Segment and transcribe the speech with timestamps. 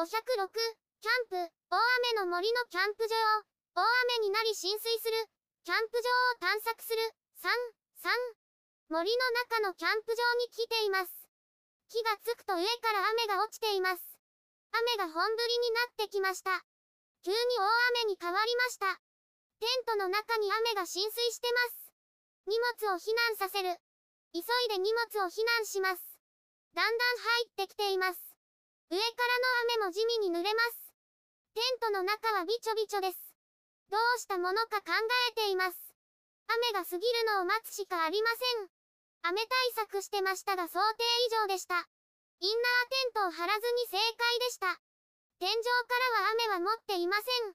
[0.00, 1.36] 506、キャンプ、
[1.68, 3.12] 大雨の森のキャンプ場、
[3.76, 5.28] 大雨になり浸水する、
[5.64, 6.96] キャンプ場を探索する、
[7.44, 7.52] 3、
[8.00, 8.08] 3、
[8.88, 11.12] 森の中のキャンプ場に来ています。
[11.92, 14.00] 気がつくと上から雨が落ちています。
[14.72, 16.64] 雨が本降りになってきました。
[17.20, 17.68] 急に大
[18.08, 18.96] 雨に変わりました。
[19.60, 21.92] テントの中に雨が浸水してます。
[22.48, 23.76] 荷物を避難させる。
[24.32, 26.00] 急いで荷物を避難します。
[26.72, 28.29] だんだん入ってきています。
[28.90, 30.90] 上からの雨も地味に濡れます。
[31.54, 33.18] テントの中はびちょびちょです。
[33.86, 34.90] どうしたものか考
[35.30, 35.78] えています。
[36.50, 38.68] 雨が過ぎるのを待つしかありません。
[39.22, 41.86] 雨対策してましたが想定以上でした。
[42.42, 44.74] インナーテントを張らずに正解でした。
[45.38, 47.54] 天井からは雨は持っていません。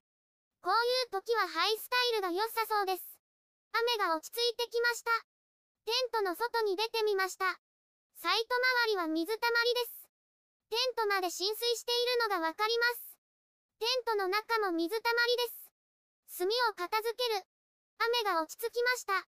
[0.63, 3.03] こういう時はハイスタイルが良さそうです。
[3.75, 5.11] 雨が落ち着いてきました。
[5.83, 7.59] テントの外に出てみました。
[8.23, 8.55] サイト
[8.88, 10.05] 周りは水たまりです。
[10.69, 13.17] テントまで浸水しているのがわかります。
[13.79, 16.39] テントの中も水たまりです。
[16.39, 17.45] 炭を片付ける。
[17.99, 19.27] 雨が落ち着きました。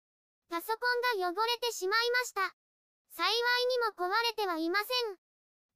[0.51, 0.85] パソコ
[1.17, 2.55] ンが汚れてしまいました。
[3.15, 5.17] 幸いにも壊れてはいません。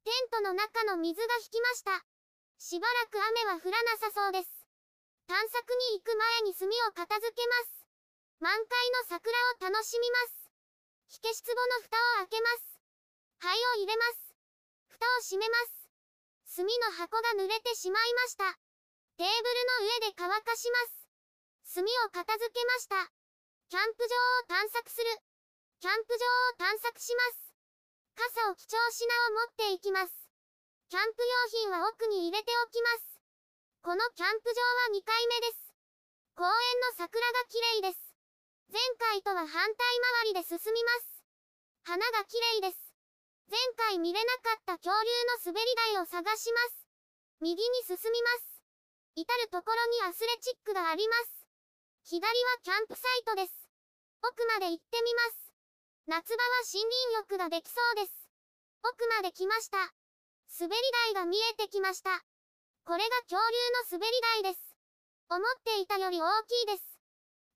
[0.03, 2.05] テントの中の水が引きました。
[2.57, 4.49] しばらく雨は降らなさそうです。
[5.27, 7.87] 探索に行く前に炭を片付けます。
[8.39, 10.51] 満開の桜を楽しみます。
[11.07, 12.79] 火消し壺の蓋を開けます。
[13.39, 14.24] 灰を入れます。
[14.95, 16.55] 蓋を閉めます。
[16.55, 18.47] 炭の箱が濡れてしまいました。
[19.19, 19.35] テーブル
[19.83, 21.75] の上で乾かします。
[21.75, 23.11] 炭を片付けました。
[23.67, 25.19] キャンプ場を探索する。
[25.83, 27.51] キャンプ場を探索します。
[28.15, 30.15] 傘を貴重品を持っていきます。
[30.87, 33.19] キャンプ用品は奥に入れておきます。
[33.83, 35.75] このキャンプ場は2回目です。
[36.39, 36.51] 公園
[36.87, 37.99] の桜が綺麗です。
[38.71, 38.79] 前
[39.11, 39.75] 回とは反対
[40.23, 41.19] 回りで進みます。
[41.83, 42.84] 花が綺麗です。
[43.49, 46.87] 前回見れなかった恐竜の滑り台を探します。
[47.41, 48.61] 右に進みます。
[49.15, 51.45] 至るところにアスレチックがあります。
[52.03, 52.29] 左は
[52.63, 53.53] キャンプサイトです。
[54.21, 55.45] 奥まで行ってみます。
[56.07, 58.13] 夏場は森林浴ができそうです。
[58.81, 59.77] 奥まで来ました。
[60.59, 60.81] 滑り
[61.13, 62.25] 台が見えてきました。
[62.85, 64.75] これが恐竜の滑り台です。
[65.29, 66.83] 思っていたより大きいです。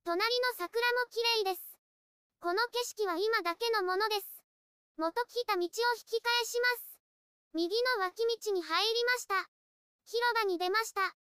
[0.05, 1.61] 隣の桜も綺麗です。
[2.41, 4.38] この景色は今だけのものです。
[4.99, 6.99] 元来た道を引き返します。
[7.55, 9.47] 右の脇道に入りました。
[10.03, 11.15] 広場に出ました。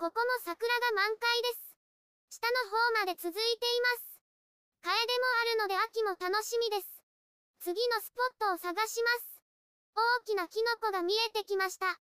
[0.00, 2.40] ここも桜が満開です。
[2.40, 4.16] 下の方まで続いています。
[4.80, 4.96] 楓も
[5.36, 6.88] あるので秋も楽しみです。
[7.60, 9.44] 次のスポットを探します。
[9.92, 12.00] 大きなキノコが見えてきました。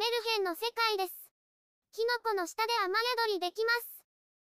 [0.00, 1.12] メルヘンの世界です。
[1.92, 2.96] キノコの下で雨
[3.28, 4.00] 宿りできます。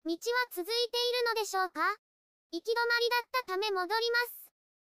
[0.02, 0.18] 道は
[0.50, 1.86] 続いているのでしょうか？
[2.50, 4.39] 行き止まりだったため戻ります。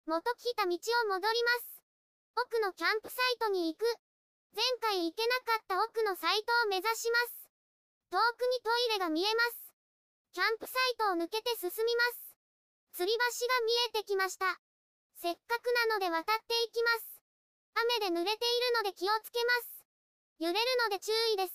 [0.07, 1.84] 元来た道を戻ります。
[2.34, 3.85] 奥のキャンプサイトに行く。
[4.56, 7.47] 前回行けなかった奥のサイトを目指します。
[8.09, 9.72] 遠くにトイレが見えます。
[10.34, 13.03] キャンプサイトを抜けて進みます。
[13.03, 14.59] 吊り橋が見えてきました。
[15.22, 17.22] せっかくなので渡っていきます。
[18.01, 19.85] 雨で濡れているので気をつけます。
[20.39, 21.53] 揺れるので注意です。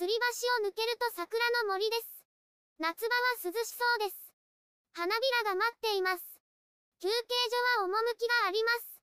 [0.00, 1.36] 吊り橋を抜けると桜
[1.68, 2.08] の森です。
[2.78, 4.32] 夏場は涼しそうです。
[4.94, 6.27] 花びらが待っています。
[6.98, 7.14] 休憩
[7.78, 8.98] 所は趣があります。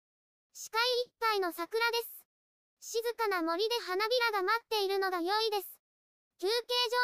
[0.51, 2.99] 視界いっぱいの桜です。
[2.99, 5.79] 静かな森で花びらが待っているのが良いです。
[6.43, 6.51] 休憩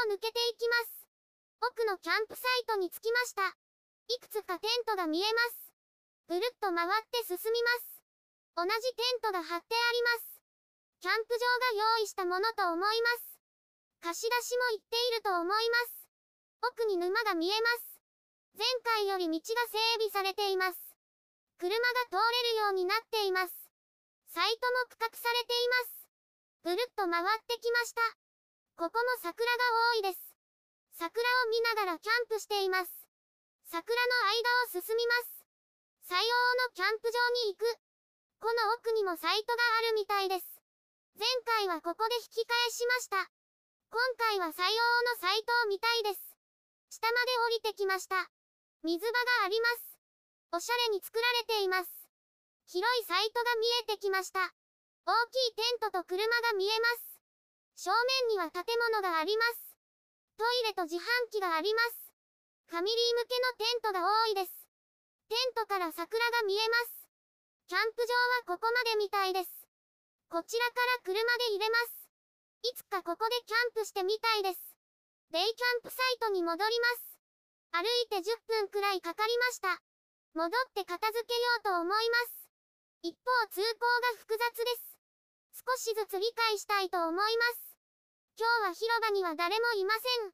[0.03, 1.07] 所を抜けていきます。
[1.63, 3.55] 奥のキャンプサイトに着きました。
[4.11, 5.71] いくつかテントが見えます。
[6.27, 8.03] ぐるっと回って進みます。
[8.59, 10.43] 同じテントが張ってあります。
[10.99, 11.47] キャンプ場
[11.79, 13.39] が用意したものと思います。
[14.03, 16.03] 貸し出しも行っていると思います。
[16.67, 17.90] 奥に沼が見えます。
[18.57, 20.79] 前回より道が整備されています。
[21.57, 21.77] 車が
[22.09, 23.53] 通れるようになっています。
[24.33, 26.01] サイトも区画されています。
[26.63, 28.01] ぐるっと回ってきました。
[28.75, 29.63] ここも桜が
[29.95, 30.19] 多いです。
[30.97, 31.09] 桜
[31.45, 32.91] を見ながらキャンプしています。
[33.65, 35.45] 桜の間を進みます。
[36.09, 36.35] 採用
[36.65, 37.65] のキャンプ場に行く。
[38.41, 40.45] この奥にもサイトがあるみたいです。
[41.17, 43.29] 前回はここで引き返しました。
[43.91, 44.81] 今回は採用
[45.13, 46.19] のサイトを見たいです。
[46.89, 48.29] 下まで降りてきました。
[48.83, 49.97] 水場があります。
[50.53, 51.89] おしゃれに作られています。
[52.65, 54.41] 広いサイトが見えてきました。
[55.05, 57.85] 大きいテントと車が見えます。
[57.89, 57.91] 正
[58.25, 59.77] 面には建物があります。
[60.37, 62.09] トイレと自販機があります。
[62.73, 64.65] ファミリー向けのテントが多いです。
[65.29, 67.05] テントから桜が見えます。
[67.67, 68.13] キャンプ場
[68.49, 69.49] はここまでみたいです。
[70.29, 70.73] こちらか
[71.05, 72.09] ら車で入れます。
[72.63, 74.59] いつかここでキャンプしてみたいです。
[75.29, 77.10] デイキャンプサイトに戻ります。
[77.71, 79.81] 歩いて10分くらいかかりました。
[80.33, 82.41] 戻って片付けようと思います。
[83.01, 83.79] 一方通行
[84.13, 84.91] が複雑です。
[85.65, 87.71] 少しずつ理解したいと思います。
[88.37, 90.31] 今日は広場には誰もいません。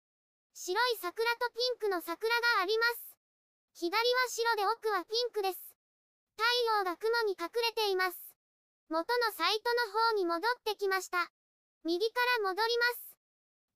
[0.53, 3.17] 白い桜とピンクの桜があります。
[3.73, 5.59] 左は白で奥はピンクです。
[6.33, 6.43] 太
[6.79, 8.17] 陽が雲に隠れています。
[8.89, 11.29] 元のサイトの方に戻ってきました。
[11.83, 13.17] 右から戻ります。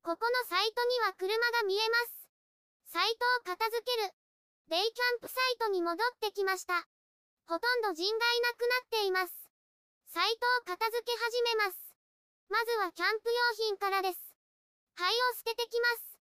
[0.04, 2.21] ここのサイトには車が見えます。
[2.92, 4.12] サイトを片付ける。
[4.68, 6.76] デイキャンプサイトに戻ってきました。
[7.48, 9.32] ほとんど人がいなくなっています。
[10.12, 11.80] サイトを片付け始めます。
[12.52, 14.20] まずはキャンプ用品からです。
[15.00, 16.20] 灰を捨ててきます。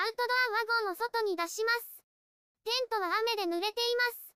[0.00, 2.00] アウトドアワゴンを外に出します。
[2.64, 4.32] テントは雨で濡れています。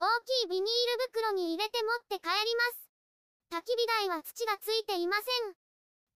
[0.00, 2.88] 大きいビニール袋に入れて持って帰ります。
[3.52, 5.52] 焚き火台は土がついていません。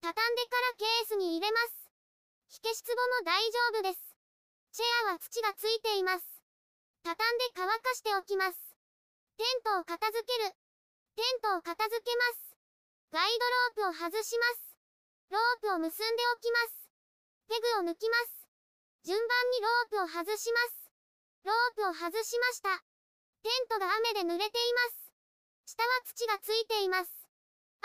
[0.01, 1.85] 畳んでからケースに入れます。
[2.49, 4.12] 火消し壺も大丈夫です。
[4.73, 6.25] チェアは土がついています。
[7.05, 8.57] 畳んで乾かしておきます。
[9.37, 10.49] テントを片付ける。
[11.13, 12.57] テントを片付けます。
[13.13, 13.29] ガイ
[13.77, 14.73] ドロープを外します。
[15.29, 16.89] ロープを結んでおきます。
[17.53, 18.49] ペグを抜きます。
[19.05, 20.89] 順番にロープを外します。
[21.45, 22.81] ロープを外しました。
[23.45, 25.13] テントが雨で濡れています。
[25.69, 27.13] 下は土がついています。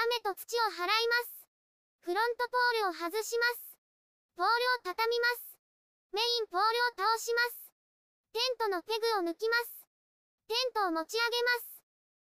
[0.00, 1.44] 雨と土を払います。
[2.00, 3.76] フロントポールを外します。
[4.36, 5.47] ポールを畳みます。
[6.12, 7.72] メインポールを倒します。
[8.32, 9.84] テントのペグを抜きます。
[10.48, 11.84] テントを持ち上げます。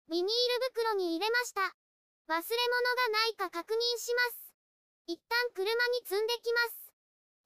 [0.09, 1.61] ビニール袋に入れました。
[2.27, 4.53] 忘れ物がないか確認します。
[5.07, 6.93] 一旦車に積んできます。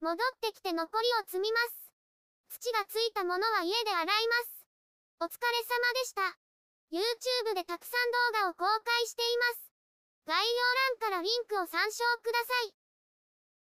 [0.01, 1.83] 戻ってきて残りを積みます。
[2.49, 4.65] 土がついたものは家で洗います。
[5.21, 6.21] お疲れ様でした。
[6.91, 9.71] YouTube でたくさん動画を公開しています。
[10.25, 12.82] 概要欄からリンクを参照ください。